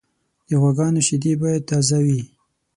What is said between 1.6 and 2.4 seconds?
تازه وي.